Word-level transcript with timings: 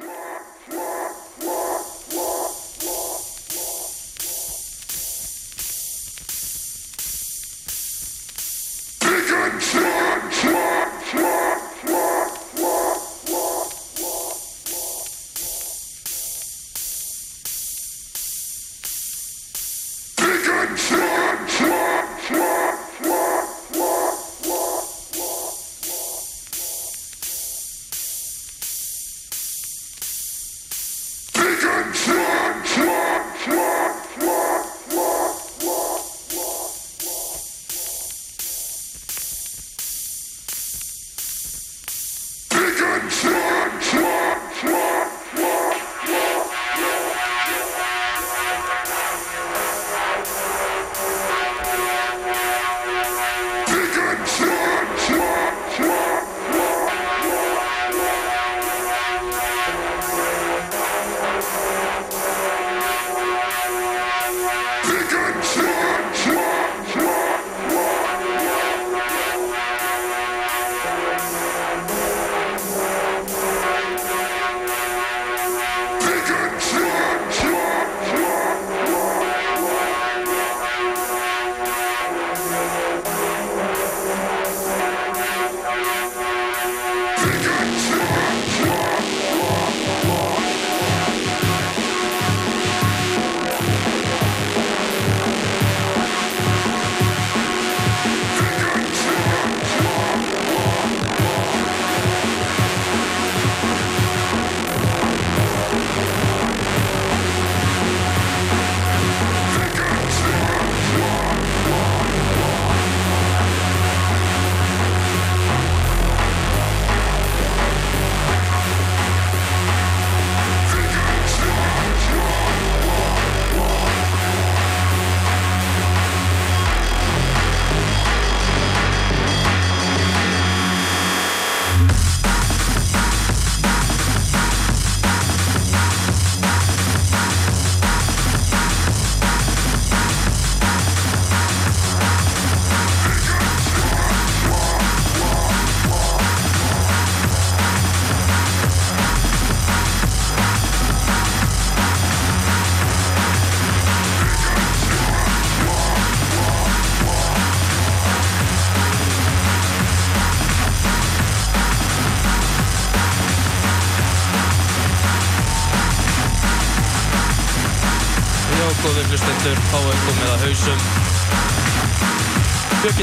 Yeah. 0.00 0.28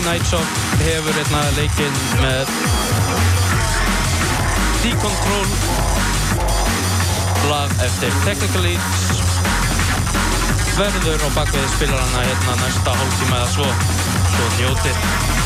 Nightshot 0.10 0.54
hefur 0.82 1.18
einna 1.22 1.40
leikinn 1.54 1.98
með 2.22 2.50
Decontrol. 4.82 5.52
Lag 7.52 7.76
eftir 7.86 8.16
Technical 8.26 8.66
Leads 8.66 9.08
verður 10.80 11.26
á 11.26 11.30
bakvið 11.38 11.68
spilarana 11.76 12.24
hérna 12.26 12.58
næsta 12.64 12.96
hálftíma 13.02 13.42
eða 13.42 13.52
svo. 13.58 13.74
Svo 14.36 14.50
njótið 14.58 15.39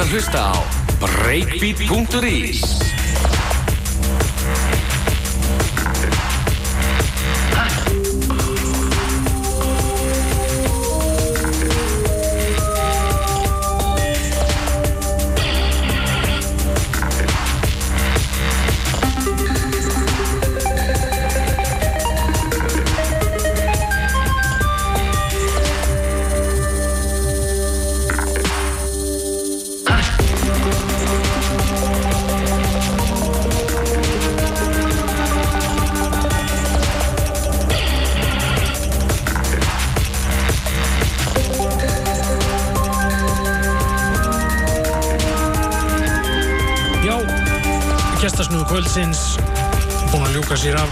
ert 0.00 0.06
að 0.08 0.14
hlusta 0.16 0.42
á 0.48 0.56
breakbeat.is 1.02 2.89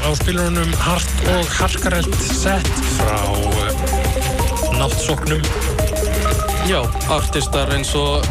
á 0.08 0.16
spilunum 0.16 0.70
hart 0.80 1.18
og 1.34 1.48
harkarelt 1.52 2.14
sett 2.24 2.68
frá 2.96 3.18
uh, 3.28 4.78
náttsoknum. 4.78 5.42
Já, 6.64 6.80
artistar 7.12 7.68
eins 7.76 7.90
og 7.98 8.24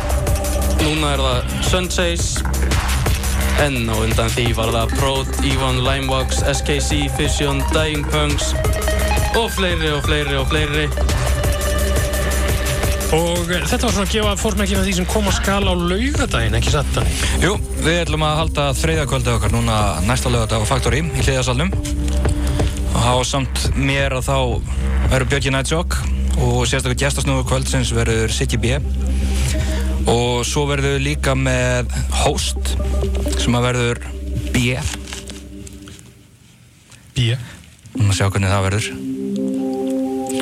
núna 0.81 1.11
er 1.13 1.21
það 1.21 1.53
Sunchase 1.69 2.41
en 3.61 3.85
á 3.93 3.95
undan 3.97 4.33
því 4.33 4.47
var 4.57 4.73
það 4.73 4.95
Prod, 4.97 5.29
Ivan, 5.45 5.83
Limewax, 5.85 6.41
SKC, 6.49 7.03
Fission, 7.17 7.61
Dying 7.75 8.09
Punks 8.09 8.55
og 9.37 9.51
fleiri 9.53 9.93
og 9.93 10.01
fleiri 10.09 10.41
og 10.41 10.49
fleiri 10.49 10.89
og 13.15 13.39
uh, 13.47 13.63
þetta 13.69 13.83
var 13.85 13.95
svona 13.95 14.07
að 14.07 14.13
gefa 14.15 14.35
fórsmekki 14.41 14.77
með 14.77 14.89
því 14.89 14.97
sem 14.99 15.09
kom 15.13 15.29
að 15.29 15.37
skala 15.39 15.71
á 15.71 15.75
laugadaginn, 15.77 16.57
ekki 16.59 16.73
satt 16.73 16.99
hann 16.99 17.09
Jú, 17.43 17.55
við 17.85 18.01
ætlum 18.03 18.27
að 18.27 18.37
halda 18.41 18.67
þriðjakvöldi 18.81 19.33
okkar 19.37 19.55
núna 19.55 19.79
næsta 20.07 20.33
lögadag 20.33 20.65
á 20.65 20.69
Faktori 20.69 21.03
í 21.05 21.23
hliðasalnum 21.23 21.71
og 22.97 23.01
á 23.05 23.15
samt 23.27 23.67
mér 23.77 24.17
að 24.17 24.27
þá 24.27 24.37
verður 25.11 25.29
Björki 25.31 25.53
Nætsjók 25.53 25.97
og 26.43 26.65
sérstaklega 26.69 27.07
gestasnúðu 27.07 27.45
kvöldsins 27.49 27.93
verður 27.95 28.33
Siggi 28.33 28.59
B. 28.61 28.77
Og 30.07 30.45
svo 30.47 30.65
verður 30.69 31.01
líka 31.03 31.35
með 31.37 31.91
host 32.23 32.75
sem 33.41 33.57
að 33.57 33.67
verður 33.69 34.01
B. 34.53 34.77
B. 37.17 37.33
Við 37.97 38.07
að 38.07 38.15
sjá 38.19 38.27
hvernig 38.29 38.53
það 38.53 38.65
verður. 38.67 38.89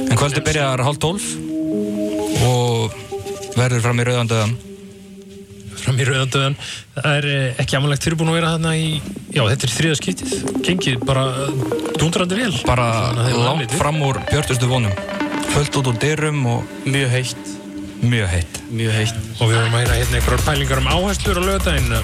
En 0.05 0.19
kvöldi 0.19 0.45
byrjar 0.45 0.85
hálf 0.85 1.01
tólf 1.01 1.31
og 2.43 2.95
verður 3.55 3.83
fram 3.85 3.99
í 4.01 4.05
rauðandöðan 4.09 4.55
fram 5.85 5.99
í 6.01 6.05
rauðandöðan 6.07 6.55
það 6.95 7.11
er 7.19 7.27
uh, 7.29 7.59
ekki 7.63 7.77
amalegt 7.79 8.05
fyrirbúin 8.07 8.31
að 8.33 8.37
vera 8.39 8.53
þarna 8.55 8.71
í 8.79 8.87
já, 9.35 9.41
þetta 9.51 9.67
er 9.69 9.73
þriða 9.75 9.99
skiptið 9.99 10.33
gengið 10.65 11.03
bara 11.05 11.25
dundrandi 11.99 12.39
vel. 12.39 12.53
Bara 12.67 12.87
langt 13.35 13.75
fram 13.79 14.01
úr 14.03 14.19
björtustu 14.31 14.67
vonum. 14.69 14.91
Fullt 15.53 15.77
út 15.79 15.87
úr 15.91 15.99
dyrum 16.01 16.41
og 16.51 16.73
mjög 16.89 17.13
heitt, 17.13 17.51
mjög 18.01 18.27
heitt. 18.33 18.57
Mjög 18.75 18.95
heitt. 18.97 19.19
Og 19.39 19.51
við 19.51 19.59
höfum 19.61 19.77
að 19.77 19.83
heyra 19.85 19.99
hérna 20.01 20.19
einhverjar 20.19 20.43
pælingar 20.49 20.81
um 20.81 20.89
áherslur 20.91 21.39
á 21.39 21.43
lögadaginn 21.45 21.95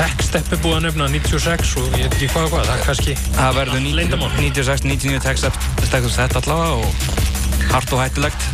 Tech-step 0.00 0.48
er 0.54 0.60
búið 0.64 0.76
að 0.78 0.84
nefna 0.86 1.08
96 1.12 1.74
og 1.76 1.96
ég 1.98 2.06
veit 2.06 2.14
ekki 2.16 2.28
hvað 2.32 2.46
og 2.46 2.52
hvað, 2.54 2.68
það 2.70 2.76
er 2.78 2.84
kannski 2.88 3.16
Það 3.36 3.56
verður 3.58 3.82
ní- 3.84 3.94
Leyndarmál. 3.98 4.30
96, 4.40 4.86
99 4.88 5.20
textastektur 5.26 6.14
sett 6.14 6.36
allavega 6.40 6.72
og 6.80 7.29
hart 7.70 7.92
og 7.94 8.00
hættulegt. 8.02 8.46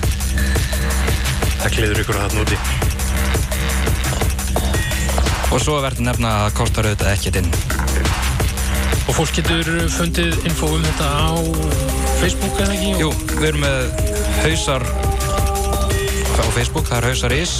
það 1.63 1.71
kliður 1.75 2.03
ykkur 2.03 2.19
að 2.21 2.27
það 2.27 2.37
núti 2.41 2.59
Og 5.55 5.61
svo 5.63 5.77
verður 5.81 6.05
nefna 6.09 6.31
að 6.45 6.55
kostar 6.59 6.89
auðvitað 6.89 7.13
ekkert 7.15 7.39
inn. 7.41 7.51
og 9.07 9.13
fólk 9.15 9.33
getur 9.39 9.69
fundið 9.95 10.35
info 10.49 10.69
um 10.75 10.83
þetta 10.85 11.07
á 11.07 11.33
Facebook 12.21 12.61
eða 12.61 12.75
ekki 12.75 12.91
Jú, 13.01 13.11
við 13.37 13.49
erum 13.53 13.63
með 13.65 13.79
hausar 14.43 14.85
á 16.37 16.45
Facebook, 16.53 16.89
það 16.91 16.99
er 16.99 17.09
hausar 17.11 17.33
is, 17.37 17.55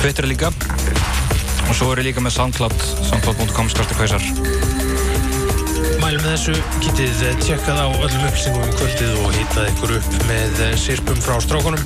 Twitter 0.00 0.26
líka 0.26 0.50
og 0.50 1.76
svo 1.76 1.92
erum 1.92 2.02
við 2.02 2.10
líka 2.10 2.24
með 2.24 2.34
Soundcloud, 2.38 2.88
soundcloud.com 3.06 3.70
skartir 3.70 4.00
hausar. 4.00 4.59
Mælum 6.10 6.24
þessu 6.26 6.54
getið 6.82 7.20
tjekkað 7.44 7.76
á 7.78 7.86
öllum 7.86 8.24
upplýsingum 8.26 8.64
um 8.64 8.72
kvöldið 8.80 9.12
og 9.20 9.36
hitað 9.36 9.68
ykkur 9.70 9.92
upp 10.00 10.16
með 10.26 10.62
eh, 10.66 10.72
sirpum 10.82 11.20
frá 11.22 11.36
strákunum 11.44 11.84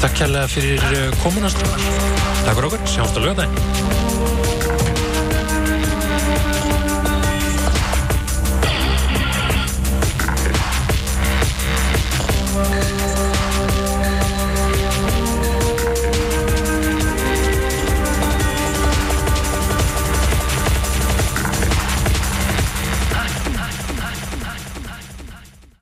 Takk 0.00 0.16
kærlega 0.22 0.48
fyrir 0.54 0.86
eh, 0.94 1.10
komuna 1.20 1.52
strákar 1.52 1.84
Takk 2.46 2.54
fyrir 2.54 2.70
okkur. 2.70 2.88
Sjáumst 2.94 3.20
á 3.20 3.24
lögadaginn 3.26 3.85